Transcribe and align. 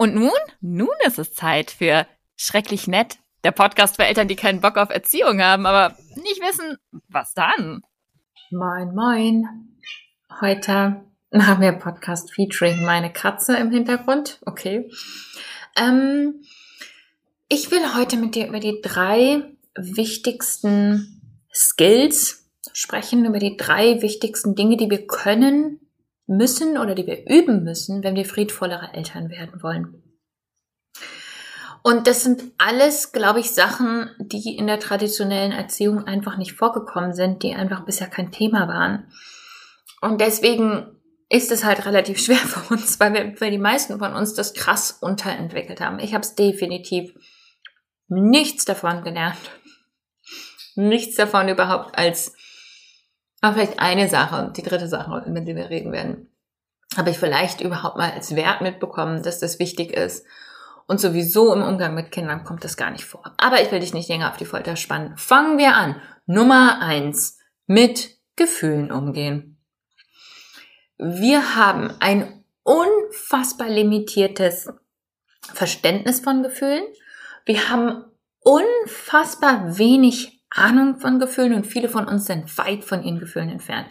Und 0.00 0.14
nun? 0.14 0.30
Nun 0.62 0.88
ist 1.06 1.18
es 1.18 1.34
Zeit 1.34 1.70
für 1.70 2.06
Schrecklich 2.34 2.88
Nett, 2.88 3.18
der 3.44 3.50
Podcast 3.50 3.96
für 3.96 4.06
Eltern, 4.06 4.28
die 4.28 4.34
keinen 4.34 4.62
Bock 4.62 4.78
auf 4.78 4.88
Erziehung 4.88 5.42
haben, 5.42 5.66
aber 5.66 5.94
nicht 6.14 6.40
wissen, 6.40 6.78
was 7.08 7.34
dann. 7.34 7.82
Moin, 8.50 8.94
moin. 8.94 9.44
Heute 10.40 11.04
haben 11.34 11.60
wir 11.60 11.72
Podcast 11.72 12.32
featuring 12.32 12.82
meine 12.82 13.12
Katze 13.12 13.58
im 13.58 13.70
Hintergrund. 13.70 14.40
Okay. 14.46 14.90
Ähm, 15.76 16.44
ich 17.50 17.70
will 17.70 17.94
heute 17.94 18.16
mit 18.16 18.34
dir 18.34 18.48
über 18.48 18.60
die 18.60 18.80
drei 18.80 19.42
wichtigsten 19.76 21.20
Skills 21.54 22.48
sprechen, 22.72 23.26
über 23.26 23.38
die 23.38 23.58
drei 23.58 24.00
wichtigsten 24.00 24.54
Dinge, 24.54 24.78
die 24.78 24.88
wir 24.88 25.06
können, 25.06 25.78
müssen 26.30 26.78
oder 26.78 26.94
die 26.94 27.06
wir 27.06 27.26
üben 27.28 27.64
müssen, 27.64 28.04
wenn 28.04 28.14
wir 28.14 28.24
friedvollere 28.24 28.94
Eltern 28.94 29.30
werden 29.30 29.62
wollen. 29.62 30.02
Und 31.82 32.06
das 32.06 32.22
sind 32.22 32.44
alles, 32.58 33.12
glaube 33.12 33.40
ich, 33.40 33.52
Sachen, 33.52 34.10
die 34.18 34.56
in 34.56 34.66
der 34.66 34.78
traditionellen 34.78 35.52
Erziehung 35.52 36.04
einfach 36.04 36.36
nicht 36.36 36.52
vorgekommen 36.52 37.14
sind, 37.14 37.42
die 37.42 37.54
einfach 37.54 37.84
bisher 37.84 38.06
kein 38.06 38.30
Thema 38.30 38.68
waren. 38.68 39.10
Und 40.02 40.20
deswegen 40.20 41.00
ist 41.30 41.50
es 41.50 41.64
halt 41.64 41.84
relativ 41.86 42.20
schwer 42.20 42.36
für 42.36 42.74
uns, 42.74 43.00
weil, 43.00 43.14
wir, 43.14 43.40
weil 43.40 43.50
die 43.50 43.58
meisten 43.58 43.98
von 43.98 44.14
uns 44.14 44.34
das 44.34 44.54
krass 44.54 44.98
unterentwickelt 45.00 45.80
haben. 45.80 45.98
Ich 45.98 46.12
habe 46.14 46.22
es 46.22 46.34
definitiv 46.34 47.14
nichts 48.08 48.64
davon 48.64 49.02
gelernt. 49.02 49.38
Nichts 50.76 51.16
davon 51.16 51.48
überhaupt 51.48 51.98
als 51.98 52.34
aber 53.40 53.54
vielleicht 53.54 53.80
eine 53.80 54.08
Sache, 54.08 54.52
die 54.56 54.62
dritte 54.62 54.88
Sache, 54.88 55.24
über 55.26 55.40
die 55.40 55.56
wir 55.56 55.70
reden 55.70 55.92
werden, 55.92 56.28
habe 56.96 57.10
ich 57.10 57.18
vielleicht 57.18 57.60
überhaupt 57.60 57.96
mal 57.96 58.10
als 58.10 58.34
Wert 58.36 58.60
mitbekommen, 58.60 59.22
dass 59.22 59.38
das 59.38 59.58
wichtig 59.58 59.92
ist. 59.92 60.26
Und 60.86 61.00
sowieso 61.00 61.54
im 61.54 61.62
Umgang 61.62 61.94
mit 61.94 62.10
Kindern 62.10 62.42
kommt 62.42 62.64
das 62.64 62.76
gar 62.76 62.90
nicht 62.90 63.04
vor. 63.04 63.22
Aber 63.36 63.62
ich 63.62 63.70
will 63.70 63.78
dich 63.78 63.94
nicht 63.94 64.08
länger 64.08 64.28
auf 64.28 64.36
die 64.36 64.44
Folter 64.44 64.74
spannen. 64.74 65.16
Fangen 65.16 65.56
wir 65.56 65.76
an. 65.76 66.00
Nummer 66.26 66.80
eins. 66.82 67.38
Mit 67.66 68.16
Gefühlen 68.34 68.90
umgehen. 68.90 69.56
Wir 70.98 71.54
haben 71.54 71.94
ein 72.00 72.44
unfassbar 72.64 73.68
limitiertes 73.68 74.68
Verständnis 75.54 76.20
von 76.20 76.42
Gefühlen. 76.42 76.82
Wir 77.44 77.70
haben 77.70 78.04
unfassbar 78.40 79.78
wenig 79.78 80.39
Ahnung 80.50 80.98
von 80.98 81.18
Gefühlen 81.18 81.54
und 81.54 81.66
viele 81.66 81.88
von 81.88 82.06
uns 82.06 82.26
sind 82.26 82.56
weit 82.58 82.84
von 82.84 83.02
ihren 83.02 83.20
Gefühlen 83.20 83.50
entfernt. 83.50 83.86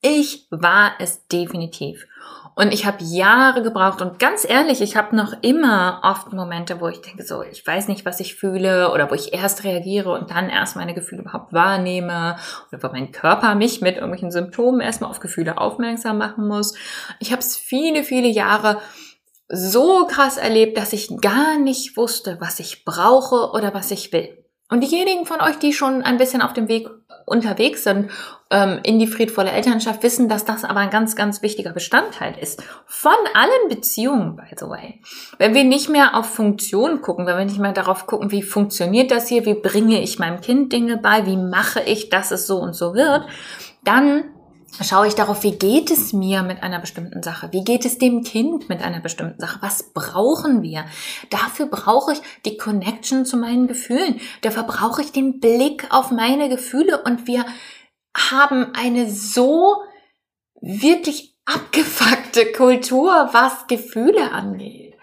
Ich 0.00 0.46
war 0.50 0.92
es 1.00 1.26
definitiv. 1.26 2.06
Und 2.54 2.72
ich 2.72 2.86
habe 2.86 3.04
Jahre 3.04 3.62
gebraucht 3.62 4.00
und 4.00 4.18
ganz 4.18 4.48
ehrlich, 4.48 4.80
ich 4.80 4.96
habe 4.96 5.14
noch 5.14 5.32
immer 5.42 6.00
oft 6.02 6.32
Momente, 6.32 6.80
wo 6.80 6.88
ich 6.88 7.00
denke, 7.00 7.24
so, 7.24 7.42
ich 7.42 7.64
weiß 7.64 7.86
nicht, 7.88 8.04
was 8.04 8.20
ich 8.20 8.34
fühle 8.34 8.92
oder 8.92 9.10
wo 9.10 9.14
ich 9.14 9.32
erst 9.32 9.62
reagiere 9.62 10.12
und 10.12 10.30
dann 10.30 10.50
erst 10.50 10.74
meine 10.74 10.94
Gefühle 10.94 11.22
überhaupt 11.22 11.52
wahrnehme 11.52 12.36
oder 12.70 12.82
wo 12.82 12.88
mein 12.92 13.12
Körper 13.12 13.54
mich 13.54 13.80
mit 13.80 13.96
irgendwelchen 13.96 14.32
Symptomen 14.32 14.80
erstmal 14.80 15.10
auf 15.10 15.20
Gefühle 15.20 15.58
aufmerksam 15.58 16.18
machen 16.18 16.48
muss. 16.48 16.74
Ich 17.20 17.30
habe 17.30 17.40
es 17.40 17.56
viele, 17.56 18.02
viele 18.02 18.28
Jahre 18.28 18.78
so 19.48 20.06
krass 20.06 20.36
erlebt, 20.36 20.76
dass 20.76 20.92
ich 20.92 21.08
gar 21.20 21.58
nicht 21.58 21.96
wusste, 21.96 22.38
was 22.40 22.60
ich 22.60 22.84
brauche 22.84 23.52
oder 23.52 23.72
was 23.72 23.90
ich 23.90 24.12
will. 24.12 24.36
Und 24.70 24.82
diejenigen 24.82 25.24
von 25.24 25.40
euch, 25.40 25.56
die 25.56 25.72
schon 25.72 26.02
ein 26.02 26.18
bisschen 26.18 26.42
auf 26.42 26.52
dem 26.52 26.68
Weg 26.68 26.88
unterwegs 27.24 27.84
sind 27.84 28.10
ähm, 28.50 28.80
in 28.82 28.98
die 28.98 29.06
friedvolle 29.06 29.50
Elternschaft, 29.50 30.02
wissen, 30.02 30.28
dass 30.28 30.44
das 30.44 30.64
aber 30.64 30.80
ein 30.80 30.90
ganz, 30.90 31.16
ganz 31.16 31.42
wichtiger 31.42 31.72
Bestandteil 31.72 32.36
ist. 32.38 32.62
Von 32.86 33.12
allen 33.34 33.68
Beziehungen, 33.68 34.36
by 34.36 34.54
the 34.58 34.66
way. 34.66 35.00
Wenn 35.38 35.54
wir 35.54 35.64
nicht 35.64 35.88
mehr 35.88 36.16
auf 36.16 36.26
Funktion 36.26 37.00
gucken, 37.00 37.26
wenn 37.26 37.38
wir 37.38 37.44
nicht 37.44 37.58
mehr 37.58 37.72
darauf 37.72 38.06
gucken, 38.06 38.30
wie 38.30 38.42
funktioniert 38.42 39.10
das 39.10 39.28
hier, 39.28 39.46
wie 39.46 39.54
bringe 39.54 40.02
ich 40.02 40.18
meinem 40.18 40.40
Kind 40.40 40.72
Dinge 40.72 40.98
bei, 40.98 41.24
wie 41.26 41.36
mache 41.36 41.80
ich, 41.80 42.10
dass 42.10 42.30
es 42.30 42.46
so 42.46 42.58
und 42.58 42.74
so 42.74 42.94
wird, 42.94 43.26
dann 43.84 44.24
schaue 44.82 45.08
ich 45.08 45.14
darauf, 45.14 45.42
wie 45.42 45.56
geht 45.56 45.90
es 45.90 46.12
mir 46.12 46.42
mit 46.42 46.62
einer 46.62 46.78
bestimmten 46.78 47.22
Sache? 47.22 47.48
Wie 47.52 47.64
geht 47.64 47.84
es 47.84 47.98
dem 47.98 48.22
Kind 48.22 48.68
mit 48.68 48.82
einer 48.82 49.00
bestimmten 49.00 49.40
Sache? 49.40 49.58
Was 49.62 49.92
brauchen 49.94 50.62
wir? 50.62 50.84
Dafür 51.30 51.66
brauche 51.66 52.12
ich 52.12 52.20
die 52.44 52.56
Connection 52.56 53.24
zu 53.24 53.36
meinen 53.36 53.66
Gefühlen. 53.66 54.20
Dafür 54.42 54.64
brauche 54.64 55.02
ich 55.02 55.12
den 55.12 55.40
Blick 55.40 55.86
auf 55.90 56.10
meine 56.10 56.48
Gefühle 56.48 57.02
und 57.02 57.26
wir 57.26 57.44
haben 58.16 58.74
eine 58.74 59.10
so 59.10 59.76
wirklich 60.60 61.36
abgefuckte 61.44 62.52
Kultur, 62.52 63.30
was 63.32 63.66
Gefühle 63.68 64.32
angeht. 64.32 64.94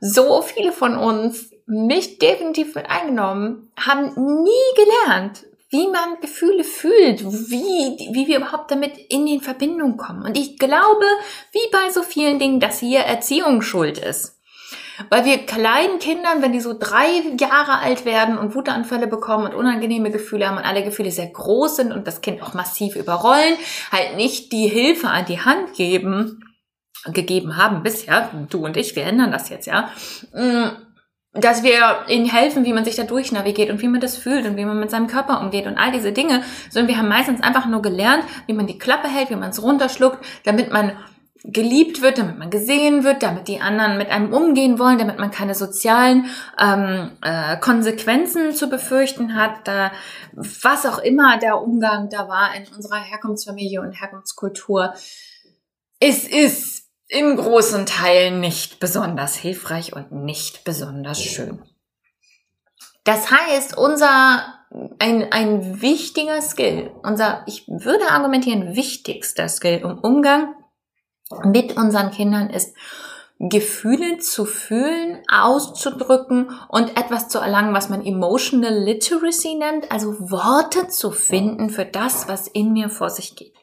So 0.00 0.42
viele 0.42 0.72
von 0.72 0.96
uns, 0.96 1.50
mich 1.66 2.18
definitiv 2.18 2.74
mit 2.74 2.90
eingenommen, 2.90 3.70
haben 3.78 4.42
nie 4.42 4.84
gelernt, 5.06 5.46
wie 5.74 5.88
man 5.88 6.20
Gefühle 6.20 6.62
fühlt, 6.62 7.24
wie, 7.24 8.14
wie 8.14 8.28
wir 8.28 8.36
überhaupt 8.36 8.70
damit 8.70 8.96
in 9.08 9.26
die 9.26 9.40
Verbindung 9.40 9.96
kommen. 9.96 10.22
Und 10.22 10.38
ich 10.38 10.56
glaube, 10.56 11.04
wie 11.50 11.68
bei 11.72 11.90
so 11.90 12.04
vielen 12.04 12.38
Dingen, 12.38 12.60
dass 12.60 12.78
hier 12.78 13.00
Erziehung 13.00 13.60
schuld 13.60 13.98
ist. 13.98 14.38
Weil 15.10 15.24
wir 15.24 15.38
kleinen 15.38 15.98
Kindern, 15.98 16.42
wenn 16.42 16.52
die 16.52 16.60
so 16.60 16.76
drei 16.78 17.08
Jahre 17.40 17.80
alt 17.80 18.04
werden 18.04 18.38
und 18.38 18.54
Wutanfälle 18.54 19.08
bekommen 19.08 19.46
und 19.46 19.54
unangenehme 19.54 20.12
Gefühle 20.12 20.46
haben 20.46 20.58
und 20.58 20.64
alle 20.64 20.84
Gefühle 20.84 21.10
sehr 21.10 21.26
groß 21.26 21.74
sind 21.74 21.92
und 21.92 22.06
das 22.06 22.20
Kind 22.20 22.40
auch 22.40 22.54
massiv 22.54 22.94
überrollen, 22.94 23.56
halt 23.90 24.14
nicht 24.14 24.52
die 24.52 24.68
Hilfe 24.68 25.08
an 25.08 25.26
die 25.26 25.40
Hand 25.40 25.74
geben, 25.74 26.54
gegeben 27.06 27.56
haben 27.56 27.82
bisher, 27.82 28.30
du 28.48 28.64
und 28.64 28.76
ich, 28.76 28.94
wir 28.94 29.02
ändern 29.02 29.32
das 29.32 29.48
jetzt, 29.48 29.66
ja, 29.66 29.90
mm, 30.32 30.93
dass 31.34 31.62
wir 31.64 32.04
ihnen 32.08 32.26
helfen, 32.26 32.64
wie 32.64 32.72
man 32.72 32.84
sich 32.84 32.94
da 32.94 33.02
durchnavigiert 33.02 33.70
und 33.70 33.82
wie 33.82 33.88
man 33.88 34.00
das 34.00 34.16
fühlt 34.16 34.46
und 34.46 34.56
wie 34.56 34.64
man 34.64 34.78
mit 34.78 34.90
seinem 34.90 35.08
Körper 35.08 35.40
umgeht 35.40 35.66
und 35.66 35.76
all 35.76 35.90
diese 35.90 36.12
Dinge, 36.12 36.42
sondern 36.70 36.88
wir 36.88 36.98
haben 36.98 37.08
meistens 37.08 37.42
einfach 37.42 37.66
nur 37.66 37.82
gelernt, 37.82 38.24
wie 38.46 38.52
man 38.52 38.66
die 38.66 38.78
Klappe 38.78 39.08
hält, 39.08 39.30
wie 39.30 39.36
man 39.36 39.50
es 39.50 39.62
runterschluckt, 39.62 40.24
damit 40.44 40.72
man 40.72 40.92
geliebt 41.44 42.00
wird, 42.00 42.16
damit 42.18 42.38
man 42.38 42.48
gesehen 42.48 43.04
wird, 43.04 43.22
damit 43.22 43.48
die 43.48 43.60
anderen 43.60 43.98
mit 43.98 44.08
einem 44.08 44.32
umgehen 44.32 44.78
wollen, 44.78 44.96
damit 44.96 45.18
man 45.18 45.30
keine 45.30 45.54
sozialen 45.54 46.26
ähm, 46.58 47.10
äh, 47.20 47.58
Konsequenzen 47.58 48.54
zu 48.54 48.70
befürchten 48.70 49.34
hat, 49.34 49.68
äh, 49.68 49.90
was 50.32 50.86
auch 50.86 50.98
immer 50.98 51.38
der 51.38 51.60
Umgang 51.60 52.08
da 52.08 52.28
war 52.28 52.54
in 52.56 52.66
unserer 52.74 52.96
Herkunftsfamilie 52.96 53.82
und 53.82 53.92
Herkunftskultur. 53.92 54.94
Es 56.00 56.26
ist 56.26 56.83
in 57.14 57.36
großen 57.36 57.86
Teilen 57.86 58.40
nicht 58.40 58.80
besonders 58.80 59.36
hilfreich 59.36 59.94
und 59.94 60.10
nicht 60.10 60.64
besonders 60.64 61.22
schön. 61.22 61.62
Das 63.04 63.30
heißt, 63.30 63.76
unser 63.76 64.42
ein, 64.98 65.30
ein 65.30 65.80
wichtiger 65.80 66.42
Skill, 66.42 66.90
unser, 67.04 67.44
ich 67.46 67.68
würde 67.68 68.10
argumentieren, 68.10 68.74
wichtigster 68.74 69.48
Skill 69.48 69.80
im 69.84 69.98
Umgang 69.98 70.54
mit 71.44 71.76
unseren 71.76 72.10
Kindern 72.10 72.50
ist, 72.50 72.74
Gefühle 73.38 74.18
zu 74.18 74.44
fühlen, 74.44 75.22
auszudrücken 75.28 76.50
und 76.68 76.96
etwas 76.98 77.28
zu 77.28 77.38
erlangen, 77.38 77.74
was 77.74 77.88
man 77.88 78.04
Emotional 78.04 78.74
Literacy 78.74 79.54
nennt, 79.54 79.92
also 79.92 80.30
Worte 80.30 80.88
zu 80.88 81.10
finden 81.10 81.70
für 81.70 81.84
das, 81.84 82.26
was 82.26 82.48
in 82.48 82.72
mir 82.72 82.88
vor 82.88 83.10
sich 83.10 83.36
geht. 83.36 83.54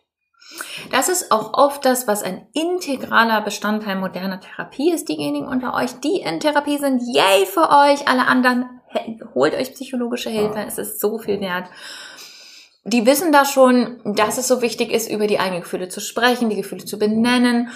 Das 0.91 1.09
ist 1.09 1.31
auch 1.31 1.53
oft 1.53 1.85
das, 1.85 2.07
was 2.07 2.23
ein 2.23 2.47
integraler 2.53 3.41
Bestandteil 3.41 3.95
moderner 3.95 4.39
Therapie 4.39 4.91
ist. 4.91 5.09
Diejenigen 5.09 5.47
unter 5.47 5.73
euch, 5.73 5.99
die 5.99 6.21
in 6.21 6.39
Therapie 6.39 6.77
sind, 6.77 7.01
yay 7.01 7.45
für 7.45 7.69
euch. 7.69 8.07
Alle 8.07 8.27
anderen, 8.27 8.81
holt 9.33 9.53
euch 9.53 9.73
psychologische 9.73 10.29
Hilfe. 10.29 10.63
Es 10.67 10.77
ist 10.77 10.99
so 10.99 11.17
viel 11.17 11.39
wert. 11.39 11.67
Die 12.83 13.05
wissen 13.05 13.31
da 13.31 13.45
schon, 13.45 14.01
dass 14.03 14.39
es 14.39 14.47
so 14.47 14.63
wichtig 14.63 14.91
ist, 14.91 15.09
über 15.09 15.27
die 15.27 15.39
eigenen 15.39 15.61
Gefühle 15.61 15.87
zu 15.87 15.99
sprechen, 16.01 16.49
die 16.49 16.55
Gefühle 16.55 16.83
zu 16.83 16.97
benennen. 16.97 17.69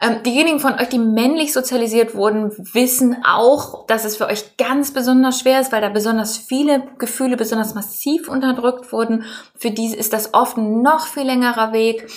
Ähm, 0.00 0.22
diejenigen 0.22 0.60
von 0.60 0.74
euch, 0.74 0.88
die 0.88 1.00
männlich 1.00 1.52
sozialisiert 1.52 2.14
wurden, 2.14 2.52
wissen 2.72 3.16
auch, 3.24 3.86
dass 3.86 4.04
es 4.04 4.16
für 4.16 4.26
euch 4.26 4.56
ganz 4.58 4.92
besonders 4.94 5.40
schwer 5.40 5.60
ist, 5.60 5.72
weil 5.72 5.80
da 5.80 5.88
besonders 5.88 6.36
viele 6.36 6.84
Gefühle 6.98 7.36
besonders 7.36 7.74
massiv 7.74 8.28
unterdrückt 8.28 8.92
wurden. 8.92 9.24
Für 9.56 9.72
diese 9.72 9.96
ist 9.96 10.12
das 10.12 10.32
oft 10.32 10.56
ein 10.56 10.80
noch 10.80 11.08
viel 11.08 11.24
längerer 11.24 11.72
Weg. 11.72 12.08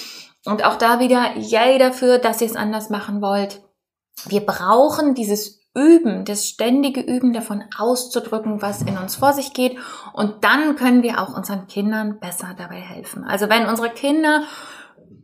Und 0.45 0.63
auch 0.63 0.75
da 0.75 0.99
wieder, 0.99 1.35
yay 1.37 1.79
dafür, 1.79 2.19
dass 2.19 2.41
ihr 2.41 2.47
es 2.47 2.55
anders 2.55 2.91
machen 2.91 3.23
wollt. 3.23 3.59
Wir 4.27 4.45
brauchen 4.45 5.15
dieses 5.15 5.64
Üben, 5.75 6.25
das 6.25 6.47
ständige 6.47 7.01
Üben 7.01 7.33
davon 7.33 7.63
auszudrücken, 7.77 8.61
was 8.61 8.81
in 8.81 8.97
uns 8.97 9.17
vor 9.17 9.33
sich 9.33 9.53
geht. 9.53 9.77
Und 10.13 10.43
dann 10.43 10.75
können 10.75 11.03
wir 11.03 11.21
auch 11.21 11.35
unseren 11.35 11.67
Kindern 11.67 12.19
besser 12.19 12.55
dabei 12.57 12.79
helfen. 12.79 13.23
Also 13.25 13.49
wenn 13.49 13.67
unsere 13.67 13.89
Kinder 13.89 14.43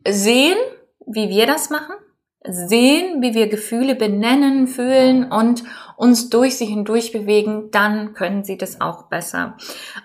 sehen, 0.08 0.58
wie 1.06 1.30
wir 1.30 1.48
das 1.48 1.70
machen, 1.70 1.96
sehen, 2.44 3.22
wie 3.22 3.36
wir 3.36 3.50
Gefühle 3.50 3.96
benennen, 3.96 4.68
fühlen 4.68 5.32
und 5.32 5.64
uns 5.96 6.30
durch 6.30 6.58
sie 6.58 6.66
hindurch 6.66 7.12
bewegen, 7.12 7.70
dann 7.72 8.14
können 8.14 8.44
sie 8.44 8.58
das 8.58 8.82
auch 8.82 9.04
besser. 9.04 9.56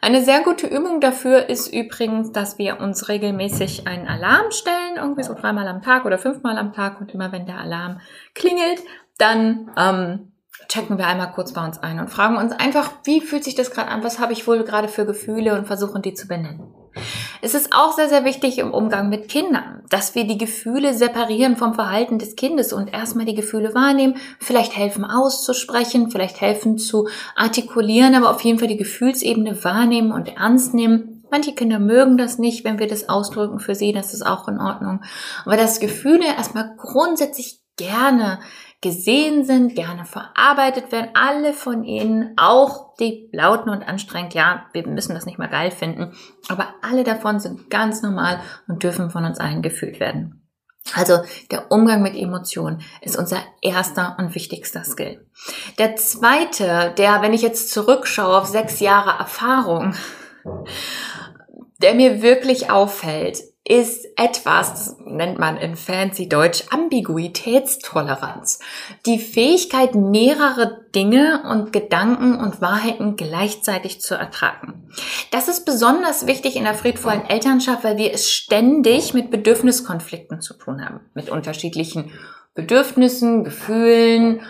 Eine 0.02 0.22
sehr 0.22 0.42
gute 0.42 0.66
Übung 0.66 1.00
dafür 1.00 1.48
ist 1.48 1.72
übrigens, 1.72 2.32
dass 2.32 2.58
wir 2.58 2.80
uns 2.80 3.08
regelmäßig 3.08 3.86
einen 3.86 4.06
Alarm 4.06 4.50
stellen, 4.50 4.96
irgendwie 4.96 5.22
so 5.22 5.32
dreimal 5.32 5.66
am 5.66 5.80
Tag 5.80 6.04
oder 6.04 6.18
fünfmal 6.18 6.58
am 6.58 6.74
Tag 6.74 7.00
und 7.00 7.14
immer 7.14 7.32
wenn 7.32 7.46
der 7.46 7.58
Alarm 7.58 8.00
klingelt, 8.34 8.82
dann 9.16 9.70
ähm, 9.78 10.32
checken 10.68 10.98
wir 10.98 11.06
einmal 11.06 11.32
kurz 11.32 11.52
bei 11.52 11.64
uns 11.64 11.78
ein 11.78 12.00
und 12.00 12.10
fragen 12.10 12.36
uns 12.36 12.52
einfach, 12.52 12.90
wie 13.04 13.20
fühlt 13.20 13.44
sich 13.44 13.54
das 13.54 13.70
gerade 13.70 13.88
an? 13.88 14.04
Was 14.04 14.18
habe 14.18 14.32
ich 14.32 14.46
wohl 14.46 14.62
gerade 14.64 14.88
für 14.88 15.06
Gefühle 15.06 15.56
und 15.56 15.66
versuchen 15.66 16.02
die 16.02 16.14
zu 16.14 16.28
benennen. 16.28 16.72
Es 17.42 17.54
ist 17.54 17.72
auch 17.74 17.92
sehr, 17.92 18.08
sehr 18.08 18.24
wichtig 18.24 18.58
im 18.58 18.72
Umgang 18.72 19.08
mit 19.08 19.28
Kindern, 19.28 19.82
dass 19.90 20.14
wir 20.14 20.26
die 20.26 20.38
Gefühle 20.38 20.94
separieren 20.94 21.56
vom 21.56 21.74
Verhalten 21.74 22.18
des 22.18 22.36
Kindes 22.36 22.72
und 22.72 22.92
erstmal 22.92 23.26
die 23.26 23.34
Gefühle 23.34 23.74
wahrnehmen, 23.74 24.16
vielleicht 24.40 24.76
helfen 24.76 25.04
auszusprechen, 25.04 26.10
vielleicht 26.10 26.40
helfen 26.40 26.78
zu 26.78 27.08
artikulieren, 27.34 28.14
aber 28.14 28.30
auf 28.30 28.40
jeden 28.40 28.58
Fall 28.58 28.68
die 28.68 28.78
Gefühlsebene 28.78 29.62
wahrnehmen 29.62 30.12
und 30.12 30.36
ernst 30.36 30.72
nehmen. 30.72 31.24
Manche 31.30 31.54
Kinder 31.54 31.78
mögen 31.78 32.16
das 32.16 32.38
nicht, 32.38 32.64
wenn 32.64 32.78
wir 32.78 32.86
das 32.86 33.08
ausdrücken 33.08 33.58
für 33.58 33.74
sie, 33.74 33.92
das 33.92 34.14
ist 34.14 34.24
auch 34.24 34.48
in 34.48 34.58
Ordnung. 34.58 35.02
Aber 35.44 35.56
dass 35.56 35.80
Gefühle 35.80 36.24
erstmal 36.24 36.74
grundsätzlich 36.78 37.60
gerne 37.76 38.38
gesehen 38.86 39.44
sind, 39.44 39.74
gerne 39.74 40.04
verarbeitet 40.04 40.92
werden, 40.92 41.10
alle 41.14 41.52
von 41.52 41.82
ihnen, 41.82 42.34
auch 42.36 42.94
die 42.96 43.28
lauten 43.32 43.70
und 43.70 43.82
anstrengend, 43.82 44.34
ja, 44.34 44.66
wir 44.72 44.86
müssen 44.86 45.14
das 45.14 45.26
nicht 45.26 45.38
mal 45.38 45.48
geil 45.48 45.70
finden, 45.70 46.12
aber 46.48 46.68
alle 46.82 47.02
davon 47.02 47.40
sind 47.40 47.68
ganz 47.68 48.02
normal 48.02 48.40
und 48.68 48.82
dürfen 48.82 49.10
von 49.10 49.24
uns 49.24 49.40
allen 49.40 49.62
gefühlt 49.62 49.98
werden. 49.98 50.46
Also 50.94 51.18
der 51.50 51.72
Umgang 51.72 52.00
mit 52.00 52.14
Emotionen 52.14 52.80
ist 53.00 53.16
unser 53.16 53.38
erster 53.60 54.16
und 54.18 54.36
wichtigster 54.36 54.84
Skill. 54.84 55.26
Der 55.78 55.96
zweite, 55.96 56.94
der, 56.96 57.22
wenn 57.22 57.34
ich 57.34 57.42
jetzt 57.42 57.72
zurückschaue 57.72 58.38
auf 58.38 58.46
sechs 58.46 58.78
Jahre 58.78 59.18
Erfahrung, 59.18 59.94
der 61.82 61.94
mir 61.94 62.22
wirklich 62.22 62.70
auffällt, 62.70 63.42
ist 63.68 64.06
etwas, 64.16 64.96
nennt 65.04 65.40
man 65.40 65.56
in 65.56 65.74
fancy 65.74 66.28
Deutsch 66.28 66.62
Ambiguitätstoleranz. 66.70 68.60
Die 69.06 69.18
Fähigkeit, 69.18 69.96
mehrere 69.96 70.84
Dinge 70.94 71.42
und 71.50 71.72
Gedanken 71.72 72.36
und 72.36 72.60
Wahrheiten 72.60 73.16
gleichzeitig 73.16 74.00
zu 74.00 74.14
ertragen. 74.14 74.88
Das 75.32 75.48
ist 75.48 75.64
besonders 75.64 76.28
wichtig 76.28 76.54
in 76.54 76.62
der 76.62 76.74
friedvollen 76.74 77.28
Elternschaft, 77.28 77.82
weil 77.82 77.96
wir 77.96 78.12
es 78.12 78.30
ständig 78.30 79.14
mit 79.14 79.32
Bedürfniskonflikten 79.32 80.40
zu 80.40 80.54
tun 80.54 80.84
haben. 80.84 81.00
Mit 81.14 81.28
unterschiedlichen 81.28 82.12
Bedürfnissen, 82.54 83.42
Gefühlen, 83.42 84.42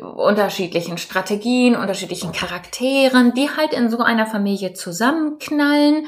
unterschiedlichen 0.00 0.96
Strategien, 0.96 1.74
unterschiedlichen 1.74 2.30
Charakteren, 2.30 3.34
die 3.34 3.48
halt 3.50 3.72
in 3.72 3.90
so 3.90 3.98
einer 3.98 4.26
Familie 4.26 4.74
zusammenknallen 4.74 6.06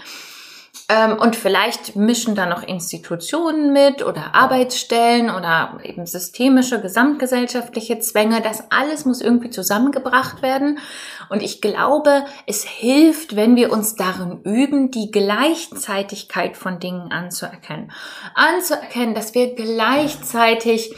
und 1.21 1.37
vielleicht 1.37 1.95
mischen 1.95 2.35
da 2.35 2.47
noch 2.47 2.63
Institutionen 2.63 3.73
mit 3.73 4.05
oder 4.05 4.35
Arbeitsstellen 4.35 5.31
oder 5.31 5.79
eben 5.85 6.07
systemische, 6.07 6.81
gesamtgesellschaftliche 6.81 8.01
Zwänge. 8.01 8.41
Das 8.41 8.65
alles 8.71 9.05
muss 9.05 9.21
irgendwie 9.21 9.51
zusammengebracht 9.51 10.43
werden. 10.43 10.79
Und 11.29 11.43
ich 11.43 11.61
glaube, 11.61 12.25
es 12.47 12.65
hilft, 12.65 13.37
wenn 13.37 13.55
wir 13.55 13.71
uns 13.73 13.95
darin 13.95 14.41
üben, 14.43 14.91
die 14.91 15.13
Gleichzeitigkeit 15.13 16.57
von 16.57 16.81
Dingen 16.81 17.13
anzuerkennen. 17.13 17.93
Anzuerkennen, 18.35 19.15
dass 19.15 19.35
wir 19.35 19.55
gleichzeitig 19.55 20.95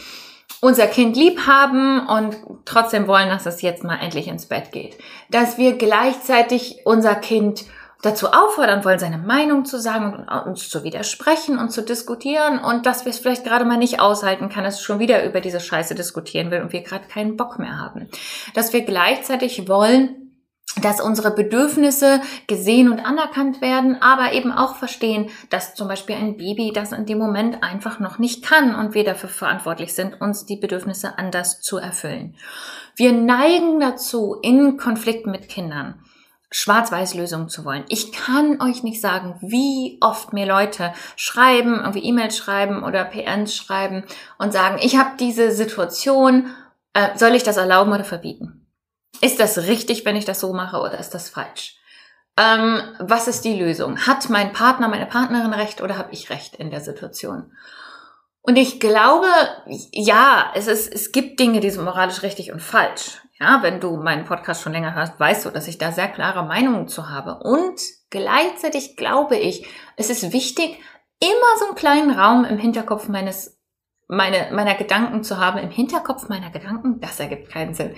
unser 0.62 0.87
Kind 0.87 1.17
lieb 1.17 1.47
haben 1.47 2.06
und 2.06 2.37
trotzdem 2.65 3.09
wollen, 3.09 3.29
dass 3.29 3.47
es 3.47 3.62
jetzt 3.62 3.85
mal 3.85 3.99
endlich 4.00 4.29
ins 4.29 4.47
Bett 4.47 4.71
geht. 4.73 4.97
Dass 5.29 5.59
wir 5.59 5.77
gleichzeitig 5.77 6.79
unser 6.85 7.17
Kind 7.17 7.65
dazu 8.02 8.28
auffordern 8.32 8.84
wollen, 8.84 8.99
seine 8.99 9.19
Meinung 9.19 9.64
zu 9.64 9.81
sagen 9.81 10.12
und 10.12 10.28
uns 10.28 10.69
zu 10.69 10.84
widersprechen 10.84 11.58
und 11.58 11.70
zu 11.70 11.82
diskutieren 11.82 12.58
und 12.58 12.84
dass 12.84 13.04
wir 13.04 13.10
es 13.10 13.20
vielleicht 13.20 13.44
gerade 13.44 13.64
mal 13.64 13.78
nicht 13.78 14.00
aushalten 14.00 14.49
kann, 14.49 14.64
dass 14.64 14.75
es 14.75 14.82
schon 14.82 14.99
wieder 14.99 15.25
über 15.25 15.40
diese 15.40 15.60
Scheiße 15.60 15.94
diskutieren 15.94 16.50
will 16.50 16.60
und 16.60 16.72
wir 16.72 16.82
gerade 16.82 17.06
keinen 17.06 17.37
Bock 17.37 17.58
mehr 17.58 17.78
haben. 17.78 18.08
Dass 18.54 18.72
wir 18.72 18.82
gleichzeitig 18.82 19.69
wollen, 19.69 20.19
dass 20.81 21.00
unsere 21.00 21.32
Bedürfnisse 21.32 22.20
gesehen 22.46 22.90
und 22.90 22.99
anerkannt 22.99 23.60
werden, 23.60 24.00
aber 24.00 24.32
eben 24.32 24.50
auch 24.50 24.76
verstehen, 24.76 25.28
dass 25.50 25.75
zum 25.75 25.87
Beispiel 25.87 26.16
ein 26.16 26.37
Baby 26.38 26.72
das 26.75 26.93
in 26.93 27.06
dem 27.06 27.19
Moment 27.19 27.62
einfach 27.62 28.00
noch 28.00 28.19
nicht 28.19 28.43
kann 28.43 28.75
und 28.75 28.94
wir 28.94 29.04
dafür 29.04 29.28
verantwortlich 29.28 29.94
sind, 29.94 30.20
uns 30.20 30.46
die 30.46 30.56
Bedürfnisse 30.56 31.19
anders 31.19 31.60
zu 31.60 31.76
erfüllen. 31.76 32.37
Wir 32.96 33.12
neigen 33.12 33.81
dazu 33.81 34.37
in 34.43 34.76
Konflikten 34.76 35.31
mit 35.31 35.49
Kindern 35.49 36.02
Schwarz-Weiß-Lösungen 36.52 37.49
zu 37.49 37.64
wollen. 37.64 37.84
Ich 37.88 38.12
kann 38.12 38.60
euch 38.60 38.82
nicht 38.82 39.00
sagen, 39.00 39.37
wie 39.40 39.99
oft 40.00 40.32
mir 40.32 40.46
Leute 40.46 40.93
schreiben, 41.16 41.81
irgendwie 41.81 42.04
E-Mails 42.04 42.37
schreiben 42.37 42.84
oder 42.84 43.04
PNs 43.04 43.56
schreiben 43.56 44.04
und 44.38 44.52
sagen, 44.52 44.78
ich 44.81 44.96
habe 44.96 45.16
diese 45.19 45.50
Situation, 45.50 46.54
äh, 46.93 47.16
soll 47.16 47.34
ich 47.34 47.43
das 47.43 47.56
erlauben 47.56 47.93
oder 47.93 48.04
verbieten? 48.04 48.66
Ist 49.20 49.40
das 49.40 49.58
richtig, 49.66 50.04
wenn 50.04 50.16
ich 50.16 50.25
das 50.25 50.40
so 50.40 50.52
mache 50.52 50.78
oder 50.78 50.99
ist 50.99 51.10
das 51.10 51.31
falsch? 51.31 51.76
Ähm, 52.37 52.82
was 52.99 53.28
ist 53.28 53.44
die 53.44 53.58
Lösung? 53.58 53.99
Hat 54.06 54.28
mein 54.31 54.52
Partner, 54.52 54.88
meine 54.88 55.06
Partnerin 55.06 55.52
recht 55.52 55.81
oder 55.81 55.96
habe 55.96 56.12
ich 56.12 56.31
recht 56.31 56.56
in 56.56 56.70
der 56.70 56.81
Situation? 56.81 57.52
Und 58.43 58.56
ich 58.56 58.81
glaube, 58.81 59.26
ja, 59.66 60.50
es, 60.54 60.66
ist, 60.66 60.93
es 60.93 61.12
gibt 61.12 61.38
Dinge, 61.38 61.60
die 61.60 61.70
sind 61.70 61.84
moralisch 61.84 62.22
richtig 62.22 62.52
und 62.52 62.60
falsch. 62.60 63.22
Ja, 63.40 63.62
wenn 63.62 63.81
du 63.81 63.96
meinen 63.96 64.25
Podcast 64.25 64.62
schon 64.62 64.73
länger 64.73 64.94
hörst, 64.94 65.19
weißt 65.19 65.46
du, 65.46 65.50
dass 65.50 65.69
ich 65.69 65.79
da 65.79 65.90
sehr 65.90 66.08
klare 66.08 66.44
Meinungen 66.44 66.87
zu 66.88 67.08
habe. 67.08 67.38
Und 67.43 67.81
gleichzeitig 68.11 68.96
glaube 68.96 69.37
ich, 69.37 69.67
es 69.96 70.11
ist 70.11 70.32
wichtig, 70.32 70.79
immer 71.20 71.58
so 71.58 71.67
einen 71.67 71.75
kleinen 71.75 72.11
Raum 72.11 72.44
im 72.44 72.58
Hinterkopf 72.58 73.08
meines, 73.08 73.58
meine, 74.08 74.49
meiner 74.52 74.75
Gedanken 74.75 75.23
zu 75.23 75.38
haben. 75.38 75.58
Im 75.58 75.70
Hinterkopf 75.70 76.29
meiner 76.29 76.50
Gedanken, 76.50 77.00
das 77.00 77.20
ergibt 77.20 77.50
keinen 77.50 77.75
Sinn. 77.75 77.94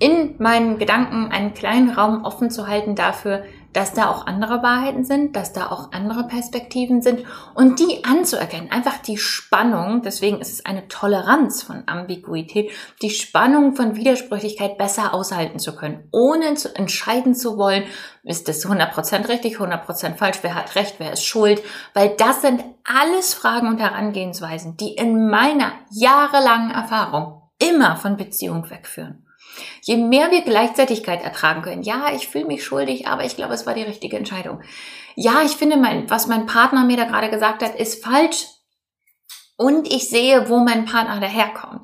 In 0.00 0.36
meinen 0.38 0.78
Gedanken 0.78 1.32
einen 1.32 1.54
kleinen 1.54 1.90
Raum 1.90 2.24
offen 2.24 2.50
zu 2.50 2.68
halten 2.68 2.94
dafür, 2.94 3.44
dass 3.72 3.92
da 3.92 4.10
auch 4.10 4.26
andere 4.26 4.62
Wahrheiten 4.62 5.04
sind, 5.04 5.36
dass 5.36 5.52
da 5.52 5.70
auch 5.70 5.92
andere 5.92 6.26
Perspektiven 6.26 7.02
sind 7.02 7.24
und 7.54 7.78
die 7.78 8.04
anzuerkennen. 8.04 8.70
Einfach 8.70 8.98
die 8.98 9.18
Spannung, 9.18 10.02
deswegen 10.02 10.40
ist 10.40 10.52
es 10.52 10.64
eine 10.64 10.88
Toleranz 10.88 11.62
von 11.62 11.84
Ambiguität, 11.86 12.70
die 13.02 13.10
Spannung 13.10 13.76
von 13.76 13.94
Widersprüchlichkeit 13.94 14.78
besser 14.78 15.14
aushalten 15.14 15.58
zu 15.58 15.76
können, 15.76 16.08
ohne 16.12 16.54
zu 16.54 16.74
entscheiden 16.74 17.34
zu 17.34 17.58
wollen, 17.58 17.84
ist 18.24 18.48
das 18.48 18.66
100% 18.66 19.28
richtig, 19.28 19.58
100% 19.58 20.16
falsch, 20.16 20.38
wer 20.42 20.54
hat 20.54 20.74
recht, 20.74 20.96
wer 20.98 21.12
ist 21.12 21.24
schuld, 21.24 21.62
weil 21.94 22.14
das 22.16 22.42
sind 22.42 22.64
alles 22.84 23.34
Fragen 23.34 23.68
und 23.68 23.78
Herangehensweisen, 23.78 24.76
die 24.76 24.94
in 24.94 25.28
meiner 25.28 25.72
jahrelangen 25.90 26.70
Erfahrung 26.70 27.42
immer 27.58 27.96
von 27.96 28.16
Beziehung 28.16 28.68
wegführen. 28.70 29.27
Je 29.82 29.96
mehr 29.96 30.30
wir 30.30 30.42
Gleichzeitigkeit 30.42 31.22
ertragen 31.22 31.62
können, 31.62 31.82
ja, 31.82 32.12
ich 32.14 32.28
fühle 32.28 32.46
mich 32.46 32.64
schuldig, 32.64 33.06
aber 33.08 33.24
ich 33.24 33.36
glaube, 33.36 33.54
es 33.54 33.66
war 33.66 33.74
die 33.74 33.82
richtige 33.82 34.16
Entscheidung. 34.16 34.60
Ja, 35.14 35.42
ich 35.44 35.52
finde, 35.52 35.76
mein, 35.76 36.08
was 36.10 36.26
mein 36.26 36.46
Partner 36.46 36.84
mir 36.84 36.96
da 36.96 37.04
gerade 37.04 37.30
gesagt 37.30 37.62
hat, 37.62 37.74
ist 37.74 38.04
falsch. 38.04 38.46
Und 39.56 39.92
ich 39.92 40.08
sehe, 40.08 40.48
wo 40.48 40.58
mein 40.58 40.84
Partner 40.84 41.18
daherkommt. 41.18 41.82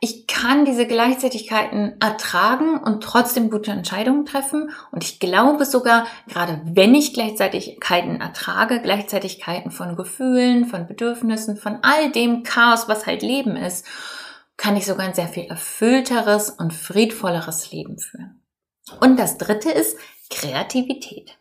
Ich 0.00 0.26
kann 0.26 0.66
diese 0.66 0.86
Gleichzeitigkeiten 0.86 1.96
ertragen 2.00 2.78
und 2.78 3.02
trotzdem 3.02 3.50
gute 3.50 3.70
Entscheidungen 3.70 4.26
treffen. 4.26 4.70
Und 4.92 5.02
ich 5.02 5.18
glaube 5.18 5.64
sogar, 5.64 6.06
gerade 6.28 6.60
wenn 6.64 6.94
ich 6.94 7.14
Gleichzeitigkeiten 7.14 8.20
ertrage, 8.20 8.82
Gleichzeitigkeiten 8.82 9.70
von 9.70 9.96
Gefühlen, 9.96 10.66
von 10.66 10.86
Bedürfnissen, 10.86 11.56
von 11.56 11.78
all 11.80 12.10
dem 12.10 12.42
Chaos, 12.42 12.88
was 12.88 13.06
halt 13.06 13.22
Leben 13.22 13.56
ist, 13.56 13.86
kann 14.56 14.76
ich 14.76 14.86
sogar 14.86 15.06
ein 15.06 15.14
sehr 15.14 15.28
viel 15.28 15.44
erfüllteres 15.44 16.50
und 16.50 16.72
friedvolleres 16.72 17.70
Leben 17.72 17.98
führen. 17.98 18.42
Und 19.00 19.18
das 19.18 19.38
dritte 19.38 19.70
ist 19.70 19.98
Kreativität. 20.30 21.38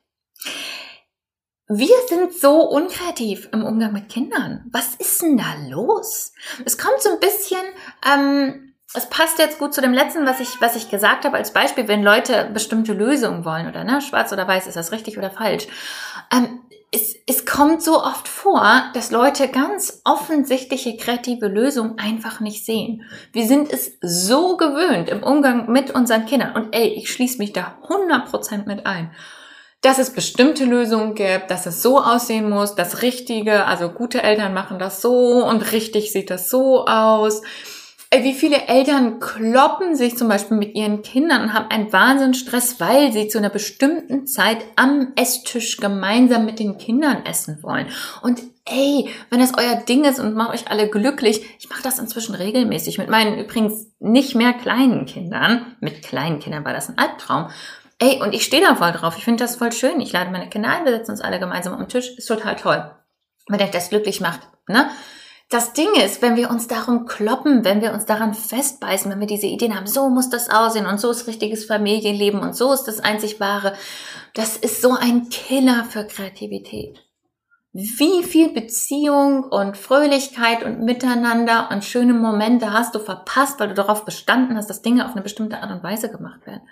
Wir 1.68 1.96
sind 2.08 2.34
so 2.34 2.62
unkreativ 2.62 3.50
im 3.52 3.64
Umgang 3.64 3.92
mit 3.92 4.10
Kindern. 4.10 4.66
Was 4.72 4.96
ist 4.96 5.22
denn 5.22 5.38
da 5.38 5.56
los? 5.68 6.32
Es 6.64 6.78
kommt 6.78 7.02
so 7.02 7.10
ein 7.10 7.20
bisschen, 7.20 7.62
ähm, 8.08 8.76
es 8.94 9.10
passt 9.10 9.40
jetzt 9.40 9.58
gut 9.58 9.74
zu 9.74 9.82
dem 9.82 9.94
letzten, 9.94 10.28
was 10.28 10.40
ich, 10.40 10.62
was 10.62 10.76
ich 10.76 10.92
gesagt 10.92 11.26
habe 11.26 11.38
als 11.38 11.54
Beispiel, 11.54 11.88
wenn 11.88 12.04
Leute 12.04 12.52
bestimmte 12.54 12.94
Lösungen 12.94 13.46
wollen 13.46 13.68
oder 13.68 13.84
ne, 13.84 14.02
schwarz 14.02 14.32
oder 14.32 14.48
weiß, 14.48 14.68
ist 14.68 14.78
das 14.78 14.92
richtig 14.92 15.18
oder 15.18 15.32
falsch. 15.32 15.68
Ähm, 16.32 16.62
es, 16.96 17.16
es 17.28 17.46
kommt 17.46 17.84
so 17.84 18.02
oft 18.02 18.28
vor, 18.28 18.86
dass 18.94 19.12
Leute 19.12 19.50
ganz 19.50 20.02
offensichtliche 20.06 20.96
kreative 20.96 21.48
Lösungen 21.48 22.00
einfach 22.00 22.40
nicht 22.40 22.66
sehen. 22.66 23.04
Wir 23.34 23.46
sind 23.48 23.72
es 23.72 23.98
so 24.02 24.56
gewöhnt 24.56 25.10
im 25.10 25.22
Umgang 25.22 25.70
mit 25.70 25.92
unseren 25.92 26.26
Kindern. 26.26 26.56
Und 26.56 26.74
ey, 26.74 26.88
ich 26.88 27.12
schließe 27.12 27.38
mich 27.38 27.52
da 27.52 27.78
100% 27.88 28.66
mit 28.66 28.86
ein. 28.86 29.12
Dass 29.82 30.00
es 30.00 30.12
bestimmte 30.12 30.64
Lösungen 30.64 31.16
gibt, 31.16 31.52
dass 31.52 31.66
es 31.66 31.82
so 31.82 32.00
aussehen 32.00 32.50
muss, 32.50 32.76
das 32.76 33.02
Richtige, 33.02 33.66
also 33.66 33.90
gute 33.90 34.24
Eltern 34.24 34.54
machen 34.54 34.80
das 34.80 35.02
so 35.02 35.46
und 35.46 35.74
richtig 35.74 36.12
sieht 36.14 36.30
das 36.30 36.50
so 36.50 36.86
aus. 36.86 37.42
Wie 38.24 38.34
viele 38.34 38.68
Eltern 38.68 39.20
kloppen 39.20 39.96
sich 39.96 40.18
zum 40.18 40.28
Beispiel 40.28 40.58
mit 40.58 40.76
ihren 40.76 41.02
Kindern 41.02 41.44
und 41.44 41.54
haben 41.54 41.70
einen 41.70 41.92
Wahnsinnsstress, 41.92 42.80
weil 42.80 43.12
sie 43.12 43.28
zu 43.28 43.38
einer 43.38 43.50
bestimmten 43.50 44.28
Zeit 44.28 44.60
am 44.76 45.14
Esstisch 45.16 45.78
gemeinsam 45.78 46.46
mit 46.46 46.60
den 46.60 46.78
Kindern 46.78 47.26
essen 47.26 47.62
wollen. 47.62 47.88
Und 48.22 48.42
ey, 48.66 49.10
wenn 49.30 49.40
das 49.40 49.58
euer 49.58 49.76
Ding 49.76 50.06
ist 50.06 50.20
und 50.20 50.36
macht 50.36 50.54
euch 50.54 50.70
alle 50.70 50.90
glücklich, 50.90 51.46
ich 51.60 51.70
mache 51.70 51.84
das 51.84 52.00
inzwischen 52.00 52.36
regelmäßig 52.36 52.98
mit 52.98 53.10
meinen 53.10 53.38
übrigens 53.38 53.92
nicht 54.00 54.36
mehr 54.36 54.54
kleinen 54.54 55.06
Kindern. 55.06 55.76
Mit 55.80 56.04
kleinen 56.04 56.40
Kindern 56.40 56.66
war 56.66 56.74
das 56.74 56.90
ein 56.90 56.98
Albtraum. 56.98 57.50
Ey, 58.00 58.22
und 58.22 58.34
ich 58.34 58.44
stehe 58.44 58.64
da 58.64 58.76
voll 58.76 58.92
drauf. 58.92 59.16
Ich 59.18 59.24
finde 59.24 59.44
das 59.44 59.56
voll 59.56 59.72
schön. 59.72 60.02
Ich 60.02 60.12
lade 60.12 60.32
meine 60.32 60.50
Kinder 60.50 60.70
ein, 60.70 60.86
wir 60.86 60.92
setzen 60.92 61.12
uns 61.12 61.22
alle 61.22 61.40
gemeinsam 61.40 61.74
am 61.74 61.88
Tisch. 61.88 62.18
Ist 62.18 62.28
total 62.28 62.56
toll. 62.56 62.92
Wenn 63.48 63.62
euch 63.62 63.72
das 63.72 63.90
glücklich 63.90 64.22
macht, 64.22 64.42
ne? 64.68 64.90
Das 65.50 65.74
Ding 65.74 65.94
ist, 66.04 66.24
wenn 66.24 66.36
wir 66.36 66.50
uns 66.50 66.68
darum 66.68 67.06
kloppen, 67.06 67.64
wenn 67.64 67.82
wir 67.82 67.94
uns 67.94 68.06
daran 68.06 68.34
festbeißen, 68.34 69.12
wenn 69.12 69.20
wir 69.20 69.28
diese 69.28 69.46
Ideen 69.46 69.76
haben, 69.76 69.86
so 69.86 70.10
muss 70.10 70.30
das 70.30 70.50
aussehen 70.50 70.88
und 70.88 71.00
so 71.00 71.12
ist 71.12 71.28
richtiges 71.28 71.66
Familienleben 71.66 72.40
und 72.40 72.56
so 72.56 72.74
ist 72.74 72.86
das 72.86 73.00
einzig 73.00 73.40
wahre, 73.40 73.74
das 74.34 74.58
ist 74.58 74.82
so 74.82 74.96
ein 74.96 75.30
Killer 75.30 75.86
für 75.86 76.06
Kreativität. 76.06 77.00
Wie 77.78 78.24
viel 78.24 78.54
Beziehung 78.54 79.44
und 79.44 79.78
Fröhlichkeit 79.78 80.64
und 80.64 80.84
Miteinander 80.84 81.70
und 81.72 81.84
schöne 81.84 82.14
Momente 82.14 82.72
hast 82.74 82.96
du 82.96 83.00
verpasst, 83.00 83.60
weil 83.60 83.68
du 83.68 83.76
darauf 83.76 84.06
bestanden 84.06 84.58
hast, 84.58 84.70
dass 84.70 84.82
Dinge 84.82 85.06
auf 85.06 85.12
eine 85.12 85.22
bestimmte 85.22 85.62
Art 85.62 85.72
und 85.72 85.84
Weise 85.84 86.10
gemacht 86.10 86.48
werden. 86.48 86.64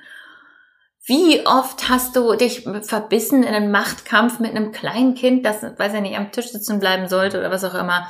Wie 1.05 1.45
oft 1.45 1.89
hast 1.89 2.15
du 2.15 2.33
dich 2.35 2.63
verbissen 2.83 3.43
in 3.43 3.53
einen 3.53 3.69
Machtkampf 3.69 4.39
mit 4.39 4.51
einem 4.51 4.71
kleinen 4.71 5.13
Kind, 5.13 5.45
das, 5.45 5.61
weiß 5.61 5.93
ich 5.95 6.01
nicht, 6.01 6.17
am 6.17 6.31
Tisch 6.31 6.51
sitzen 6.51 6.79
bleiben 6.79 7.09
sollte 7.09 7.37
oder 7.37 7.51
was 7.51 7.65
auch 7.65 7.75
immer, 7.75 8.09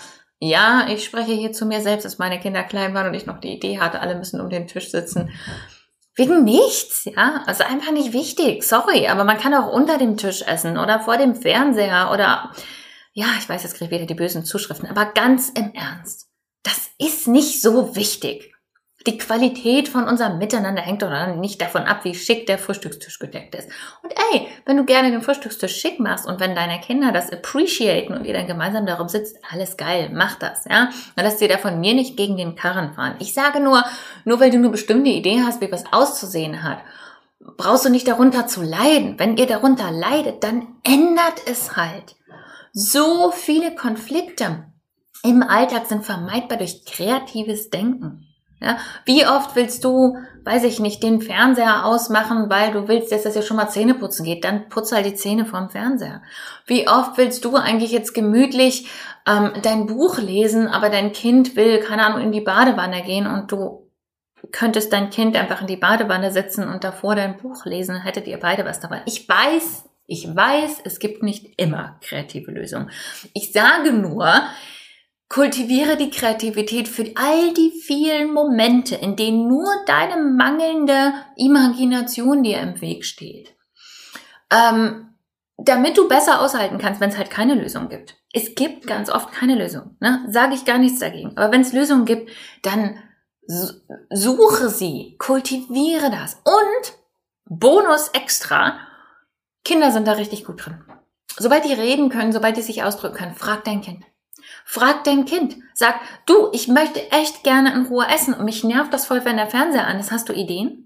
ja, 0.49 0.87
ich 0.89 1.05
spreche 1.05 1.31
hier 1.31 1.53
zu 1.53 1.65
mir 1.65 1.79
selbst, 1.79 2.03
dass 2.03 2.17
meine 2.17 2.37
Kinder 2.37 2.63
klein 2.63 2.93
waren 2.93 3.07
und 3.07 3.13
ich 3.13 3.25
noch 3.25 3.39
die 3.39 3.53
Idee 3.53 3.79
hatte, 3.79 4.01
alle 4.01 4.15
müssen 4.15 4.41
um 4.41 4.49
den 4.49 4.67
Tisch 4.67 4.91
sitzen. 4.91 5.31
Wegen 6.15 6.43
nichts, 6.43 7.05
ja. 7.05 7.43
Also 7.47 7.63
einfach 7.63 7.93
nicht 7.93 8.11
wichtig. 8.11 8.63
Sorry, 8.63 9.07
aber 9.07 9.23
man 9.23 9.37
kann 9.37 9.53
auch 9.53 9.71
unter 9.71 9.97
dem 9.97 10.17
Tisch 10.17 10.41
essen 10.41 10.77
oder 10.77 10.99
vor 10.99 11.15
dem 11.17 11.35
Fernseher 11.35 12.11
oder, 12.11 12.51
ja, 13.13 13.27
ich 13.39 13.47
weiß, 13.47 13.63
jetzt 13.63 13.77
kriege 13.77 13.85
ich 13.85 13.91
wieder 13.91 14.05
die 14.05 14.15
bösen 14.15 14.43
Zuschriften, 14.43 14.89
aber 14.89 15.05
ganz 15.05 15.49
im 15.49 15.73
Ernst. 15.73 16.27
Das 16.61 16.89
ist 16.99 17.27
nicht 17.27 17.61
so 17.61 17.95
wichtig. 17.95 18.52
Die 19.05 19.17
Qualität 19.17 19.89
von 19.89 20.05
unserem 20.05 20.37
Miteinander 20.37 20.81
hängt 20.81 21.01
doch 21.01 21.35
nicht 21.35 21.61
davon 21.61 21.83
ab, 21.83 22.05
wie 22.05 22.15
schick 22.15 22.47
der 22.47 22.57
Frühstückstisch 22.57 23.19
gedeckt 23.19 23.53
ist. 23.53 23.67
Und 24.01 24.13
ey, 24.31 24.47
wenn 24.65 24.77
du 24.77 24.85
gerne 24.85 25.11
den 25.11 25.21
Frühstückstisch 25.21 25.75
schick 25.75 25.99
machst 25.99 26.25
und 26.25 26.39
wenn 26.39 26.55
deine 26.55 26.79
Kinder 26.79 27.11
das 27.11 27.31
appreciaten 27.31 28.13
und 28.13 28.25
ihr 28.25 28.33
dann 28.33 28.47
gemeinsam 28.47 28.85
darum 28.85 29.09
sitzt, 29.09 29.37
alles 29.51 29.75
geil, 29.75 30.09
mach 30.13 30.35
das, 30.35 30.63
ja. 30.65 30.89
Dann 31.15 31.25
lässt 31.25 31.41
dir 31.41 31.49
da 31.49 31.57
von 31.57 31.81
mir 31.81 31.93
nicht 31.93 32.15
gegen 32.15 32.37
den 32.37 32.55
Karren 32.55 32.93
fahren. 32.93 33.15
Ich 33.19 33.33
sage 33.33 33.59
nur, 33.59 33.83
nur 34.23 34.39
weil 34.39 34.51
du 34.51 34.57
eine 34.57 34.69
bestimmte 34.69 35.09
Idee 35.09 35.41
hast, 35.45 35.59
wie 35.59 35.71
was 35.71 35.91
auszusehen 35.91 36.63
hat, 36.63 36.79
brauchst 37.57 37.83
du 37.83 37.89
nicht 37.89 38.07
darunter 38.07 38.47
zu 38.47 38.61
leiden. 38.63 39.19
Wenn 39.19 39.35
ihr 39.35 39.47
darunter 39.47 39.91
leidet, 39.91 40.43
dann 40.45 40.67
ändert 40.85 41.41
es 41.45 41.75
halt. 41.75 42.15
So 42.71 43.31
viele 43.31 43.75
Konflikte 43.75 44.65
im 45.23 45.43
Alltag 45.43 45.87
sind 45.87 46.05
vermeidbar 46.05 46.57
durch 46.57 46.85
kreatives 46.85 47.69
Denken. 47.69 48.27
Ja, 48.63 48.77
wie 49.03 49.27
oft 49.27 49.57
willst 49.57 49.83
du, 49.83 50.17
weiß 50.45 50.63
ich 50.63 50.79
nicht, 50.79 51.03
den 51.03 51.21
Fernseher 51.21 51.85
ausmachen, 51.85 52.49
weil 52.49 52.71
du 52.71 52.87
willst, 52.87 53.11
dass 53.11 53.23
das 53.23 53.35
ja 53.35 53.41
schon 53.41 53.57
mal 53.57 53.67
Zähne 53.67 53.93
putzen 53.93 54.23
geht? 54.23 54.45
Dann 54.45 54.69
putz 54.69 54.93
halt 54.93 55.05
die 55.05 55.15
Zähne 55.15 55.45
vom 55.45 55.69
Fernseher. 55.69 56.21
Wie 56.65 56.87
oft 56.87 57.17
willst 57.17 57.43
du 57.43 57.57
eigentlich 57.57 57.91
jetzt 57.91 58.13
gemütlich 58.13 58.87
ähm, 59.27 59.51
dein 59.61 59.85
Buch 59.85 60.17
lesen, 60.17 60.67
aber 60.67 60.89
dein 60.89 61.11
Kind 61.11 61.57
will, 61.57 61.79
keine 61.79 62.05
Ahnung, 62.05 62.21
in 62.21 62.31
die 62.31 62.41
Badewanne 62.41 63.03
gehen 63.03 63.27
und 63.27 63.51
du 63.51 63.89
könntest 64.51 64.93
dein 64.93 65.09
Kind 65.09 65.35
einfach 65.35 65.61
in 65.61 65.67
die 65.67 65.77
Badewanne 65.77 66.31
setzen 66.31 66.67
und 66.67 66.85
davor 66.85 67.15
dein 67.15 67.37
Buch 67.37 67.65
lesen, 67.65 68.01
hättet 68.01 68.27
ihr 68.27 68.39
beide 68.39 68.63
was 68.65 68.79
dabei. 68.79 69.01
Ich 69.05 69.27
weiß, 69.27 69.89
ich 70.07 70.33
weiß, 70.33 70.81
es 70.85 70.99
gibt 70.99 71.21
nicht 71.21 71.53
immer 71.57 71.97
kreative 72.01 72.51
Lösungen. 72.51 72.89
Ich 73.33 73.51
sage 73.51 73.91
nur, 73.91 74.31
Kultiviere 75.33 75.97
die 75.97 76.11
Kreativität 76.11 76.87
für 76.87 77.11
all 77.15 77.55
die 77.55 77.71
vielen 77.71 78.31
Momente, 78.31 78.93
in 78.93 79.15
denen 79.15 79.47
nur 79.47 79.65
deine 79.87 80.17
mangelnde 80.17 81.11
Imagination 81.35 82.43
dir 82.43 82.59
im 82.59 82.79
Weg 82.81 83.03
steht. 83.03 83.55
Ähm, 84.51 85.15
damit 85.57 85.97
du 85.97 86.07
besser 86.07 86.39
aushalten 86.39 86.77
kannst, 86.77 87.01
wenn 87.01 87.09
es 87.09 87.17
halt 87.17 87.31
keine 87.31 87.55
Lösung 87.55 87.89
gibt. 87.89 88.15
Es 88.31 88.53
gibt 88.53 88.85
ganz 88.85 89.09
oft 89.09 89.31
keine 89.31 89.55
Lösung. 89.55 89.97
Ne? 89.99 90.23
Sage 90.29 90.53
ich 90.53 90.65
gar 90.65 90.77
nichts 90.77 90.99
dagegen. 90.99 91.35
Aber 91.35 91.51
wenn 91.51 91.61
es 91.61 91.73
Lösungen 91.73 92.05
gibt, 92.05 92.29
dann 92.61 92.99
suche 93.47 94.69
sie, 94.69 95.15
kultiviere 95.17 96.11
das. 96.11 96.35
Und 96.43 96.93
Bonus 97.45 98.09
extra, 98.09 98.77
Kinder 99.65 99.91
sind 99.91 100.07
da 100.07 100.11
richtig 100.11 100.45
gut 100.45 100.63
drin. 100.63 100.83
Sobald 101.39 101.65
die 101.65 101.73
reden 101.73 102.09
können, 102.09 102.33
sobald 102.33 102.55
die 102.55 102.61
sich 102.61 102.83
ausdrücken 102.83 103.17
können, 103.17 103.33
frag 103.33 103.63
dein 103.63 103.81
Kind. 103.81 104.05
Frag 104.65 105.03
dein 105.03 105.25
Kind. 105.25 105.57
Sag, 105.73 105.95
du, 106.25 106.49
ich 106.53 106.67
möchte 106.67 107.11
echt 107.11 107.43
gerne 107.43 107.73
in 107.73 107.85
Ruhe 107.87 108.05
essen 108.07 108.33
und 108.33 108.45
mich 108.45 108.63
nervt 108.63 108.93
das 108.93 109.05
voll, 109.05 109.25
wenn 109.25 109.37
der 109.37 109.47
Fernseher 109.47 109.87
an 109.87 109.99
ist. 109.99 110.11
Hast 110.11 110.29
du 110.29 110.33
Ideen? 110.33 110.83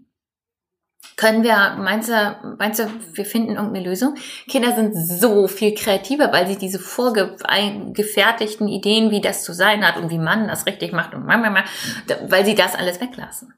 Können 1.15 1.43
wir, 1.43 1.75
meinst 1.79 2.09
du, 2.09 2.55
meinst 2.59 2.79
du, 2.79 2.87
wir 3.13 3.25
finden 3.25 3.55
irgendeine 3.55 3.85
Lösung? 3.85 4.15
Kinder 4.47 4.75
sind 4.75 4.93
so 4.93 5.47
viel 5.47 5.73
kreativer, 5.73 6.31
weil 6.31 6.47
sie 6.47 6.57
diese 6.57 6.79
vorgefertigten 6.79 8.67
Ideen, 8.67 9.09
wie 9.09 9.21
das 9.21 9.43
zu 9.43 9.53
sein 9.53 9.85
hat 9.85 9.97
und 9.97 10.11
wie 10.11 10.19
man 10.19 10.47
das 10.47 10.65
richtig 10.67 10.91
macht 10.91 11.15
und 11.15 11.25
weil 11.25 12.45
sie 12.45 12.55
das 12.55 12.75
alles 12.75 13.01
weglassen. 13.01 13.53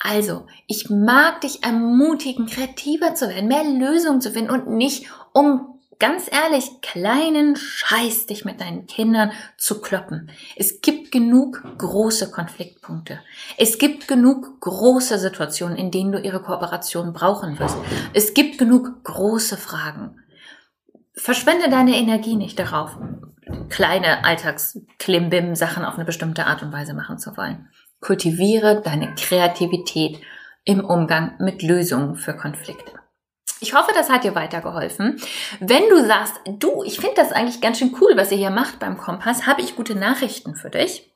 Also, 0.00 0.46
ich 0.68 0.90
mag 0.90 1.40
dich 1.40 1.64
ermutigen, 1.64 2.46
kreativer 2.46 3.16
zu 3.16 3.28
werden, 3.28 3.48
mehr 3.48 3.64
Lösungen 3.64 4.20
zu 4.20 4.30
finden 4.30 4.52
und 4.52 4.68
nicht 4.68 5.10
um 5.32 5.77
ganz 5.98 6.30
ehrlich, 6.30 6.80
kleinen 6.80 7.56
Scheiß 7.56 8.26
dich 8.26 8.44
mit 8.44 8.60
deinen 8.60 8.86
Kindern 8.86 9.32
zu 9.56 9.80
kloppen. 9.80 10.30
Es 10.56 10.80
gibt 10.80 11.10
genug 11.10 11.62
große 11.78 12.30
Konfliktpunkte. 12.30 13.20
Es 13.56 13.78
gibt 13.78 14.08
genug 14.08 14.60
große 14.60 15.18
Situationen, 15.18 15.76
in 15.76 15.90
denen 15.90 16.12
du 16.12 16.20
ihre 16.20 16.42
Kooperation 16.42 17.12
brauchen 17.12 17.58
wirst. 17.58 17.76
Es 18.14 18.34
gibt 18.34 18.58
genug 18.58 19.02
große 19.04 19.56
Fragen. 19.56 20.20
Verschwende 21.14 21.68
deine 21.68 21.96
Energie 21.96 22.36
nicht 22.36 22.58
darauf, 22.58 22.96
kleine 23.68 24.24
Alltagsklimbim-Sachen 24.24 25.84
auf 25.84 25.94
eine 25.94 26.04
bestimmte 26.04 26.46
Art 26.46 26.62
und 26.62 26.72
Weise 26.72 26.94
machen 26.94 27.18
zu 27.18 27.36
wollen. 27.36 27.68
Kultiviere 28.00 28.82
deine 28.82 29.14
Kreativität 29.16 30.20
im 30.64 30.84
Umgang 30.84 31.32
mit 31.40 31.62
Lösungen 31.62 32.14
für 32.14 32.36
Konflikte. 32.36 32.92
Ich 33.60 33.74
hoffe, 33.74 33.90
das 33.94 34.08
hat 34.08 34.24
dir 34.24 34.34
weitergeholfen. 34.34 35.20
Wenn 35.60 35.88
du 35.88 36.06
sagst, 36.06 36.34
du, 36.46 36.82
ich 36.84 37.00
finde 37.00 37.16
das 37.16 37.32
eigentlich 37.32 37.60
ganz 37.60 37.78
schön 37.78 37.94
cool, 38.00 38.12
was 38.16 38.30
ihr 38.30 38.38
hier 38.38 38.50
macht 38.50 38.78
beim 38.78 38.98
Kompass, 38.98 39.46
habe 39.46 39.62
ich 39.62 39.76
gute 39.76 39.96
Nachrichten 39.96 40.54
für 40.54 40.70
dich. 40.70 41.08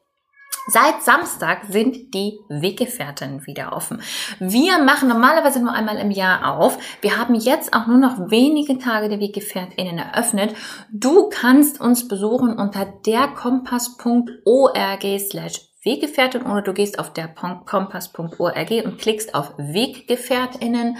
Seit 0.68 1.02
Samstag 1.02 1.64
sind 1.68 2.14
die 2.14 2.38
Weggefährten 2.48 3.44
wieder 3.46 3.72
offen. 3.72 4.00
Wir 4.38 4.78
machen 4.78 5.08
normalerweise 5.08 5.60
nur 5.60 5.72
einmal 5.72 5.96
im 5.96 6.12
Jahr 6.12 6.56
auf. 6.56 6.78
Wir 7.00 7.18
haben 7.18 7.34
jetzt 7.34 7.74
auch 7.74 7.88
nur 7.88 7.98
noch 7.98 8.30
wenige 8.30 8.78
Tage 8.78 9.08
der 9.08 9.18
Weggefährtinnen 9.18 9.98
eröffnet. 9.98 10.54
Du 10.92 11.28
kannst 11.28 11.80
uns 11.80 12.06
besuchen 12.06 12.56
unter 12.56 12.86
derkompass.org 12.86 15.04
slash 15.18 15.72
Weggefährtin 15.84 16.42
oder 16.42 16.62
du 16.62 16.74
gehst 16.74 17.00
auf 17.00 17.12
derkompass.org 17.12 18.70
und 18.84 18.98
klickst 18.98 19.34
auf 19.34 19.54
Weggefährtinnen 19.58 20.96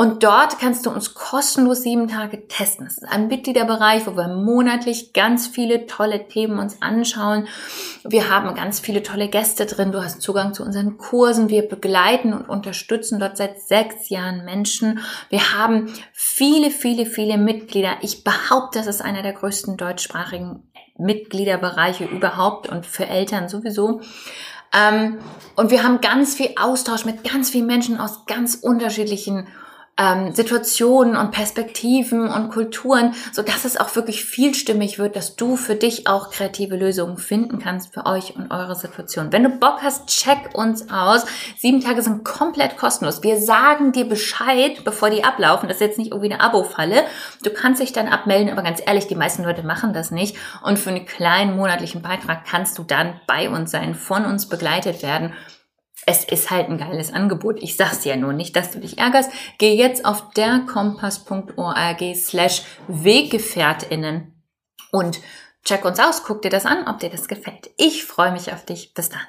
und 0.00 0.22
dort 0.22 0.58
kannst 0.58 0.86
du 0.86 0.90
uns 0.90 1.12
kostenlos 1.12 1.82
sieben 1.82 2.08
Tage 2.08 2.48
testen. 2.48 2.86
Das 2.86 2.96
ist 2.96 3.04
ein 3.04 3.28
Mitgliederbereich, 3.28 4.06
wo 4.06 4.16
wir 4.16 4.28
monatlich 4.28 5.12
ganz 5.12 5.46
viele 5.46 5.86
tolle 5.86 6.26
Themen 6.26 6.58
uns 6.58 6.80
anschauen. 6.80 7.46
Wir 8.04 8.30
haben 8.30 8.54
ganz 8.54 8.80
viele 8.80 9.02
tolle 9.02 9.28
Gäste 9.28 9.66
drin. 9.66 9.92
Du 9.92 10.02
hast 10.02 10.22
Zugang 10.22 10.54
zu 10.54 10.62
unseren 10.62 10.96
Kursen. 10.96 11.50
Wir 11.50 11.68
begleiten 11.68 12.32
und 12.32 12.48
unterstützen 12.48 13.20
dort 13.20 13.36
seit 13.36 13.60
sechs 13.60 14.08
Jahren 14.08 14.46
Menschen. 14.46 15.00
Wir 15.28 15.52
haben 15.58 15.92
viele, 16.14 16.70
viele, 16.70 17.04
viele 17.04 17.36
Mitglieder. 17.36 17.98
Ich 18.00 18.24
behaupte, 18.24 18.78
das 18.78 18.86
ist 18.86 19.02
einer 19.02 19.20
der 19.20 19.34
größten 19.34 19.76
deutschsprachigen 19.76 20.62
Mitgliederbereiche 20.96 22.06
überhaupt 22.06 22.70
und 22.70 22.86
für 22.86 23.06
Eltern 23.06 23.50
sowieso. 23.50 24.00
Ähm, 24.72 25.18
und 25.56 25.70
wir 25.70 25.82
haben 25.82 26.00
ganz 26.00 26.36
viel 26.36 26.54
Austausch 26.58 27.04
mit 27.04 27.22
ganz 27.22 27.50
vielen 27.50 27.66
Menschen 27.66 27.98
aus 27.98 28.24
ganz 28.24 28.54
unterschiedlichen 28.54 29.46
ähm, 30.00 30.32
Situationen 30.32 31.16
und 31.16 31.30
Perspektiven 31.30 32.28
und 32.28 32.50
Kulturen, 32.50 33.14
so 33.32 33.42
dass 33.42 33.64
es 33.64 33.76
auch 33.76 33.94
wirklich 33.94 34.24
vielstimmig 34.24 34.98
wird, 34.98 35.14
dass 35.14 35.36
du 35.36 35.56
für 35.56 35.74
dich 35.74 36.06
auch 36.06 36.30
kreative 36.30 36.76
Lösungen 36.76 37.18
finden 37.18 37.58
kannst 37.58 37.92
für 37.92 38.06
euch 38.06 38.34
und 38.36 38.50
eure 38.50 38.74
Situation. 38.74 39.32
Wenn 39.32 39.44
du 39.44 39.50
Bock 39.50 39.80
hast, 39.82 40.06
check 40.06 40.54
uns 40.54 40.90
aus. 40.90 41.26
Sieben 41.58 41.80
Tage 41.80 42.02
sind 42.02 42.24
komplett 42.24 42.78
kostenlos. 42.78 43.22
Wir 43.22 43.38
sagen 43.38 43.92
dir 43.92 44.08
Bescheid, 44.08 44.82
bevor 44.84 45.10
die 45.10 45.24
ablaufen. 45.24 45.68
Das 45.68 45.76
ist 45.76 45.86
jetzt 45.86 45.98
nicht 45.98 46.12
irgendwie 46.12 46.32
eine 46.32 46.42
Abo-Falle. 46.42 47.04
Du 47.42 47.50
kannst 47.50 47.82
dich 47.82 47.92
dann 47.92 48.08
abmelden, 48.08 48.50
aber 48.50 48.62
ganz 48.62 48.80
ehrlich, 48.84 49.06
die 49.06 49.14
meisten 49.14 49.44
Leute 49.44 49.62
machen 49.62 49.92
das 49.92 50.10
nicht. 50.10 50.36
Und 50.62 50.78
für 50.78 50.90
einen 50.90 51.04
kleinen 51.04 51.56
monatlichen 51.56 52.00
Beitrag 52.00 52.44
kannst 52.46 52.78
du 52.78 52.84
dann 52.84 53.20
bei 53.26 53.50
uns 53.50 53.70
sein, 53.70 53.94
von 53.94 54.24
uns 54.24 54.48
begleitet 54.48 55.02
werden 55.02 55.34
es 56.06 56.24
ist 56.24 56.50
halt 56.50 56.68
ein 56.68 56.78
geiles 56.78 57.12
Angebot. 57.12 57.62
Ich 57.62 57.76
sag's 57.76 58.00
dir 58.00 58.10
ja 58.10 58.16
nur 58.16 58.32
nicht, 58.32 58.56
dass 58.56 58.70
du 58.70 58.80
dich 58.80 58.98
ärgerst. 58.98 59.30
Geh 59.58 59.74
jetzt 59.74 60.04
auf 60.04 60.30
derkompass.org 60.30 62.02
slash 62.16 62.62
Weggefährtinnen 62.88 64.42
und 64.90 65.20
check 65.64 65.84
uns 65.84 66.00
aus, 66.00 66.24
guck 66.24 66.42
dir 66.42 66.50
das 66.50 66.66
an, 66.66 66.88
ob 66.88 66.98
dir 66.98 67.10
das 67.10 67.28
gefällt. 67.28 67.70
Ich 67.76 68.04
freue 68.04 68.32
mich 68.32 68.52
auf 68.52 68.64
dich. 68.64 68.94
Bis 68.94 69.08
dann. 69.08 69.20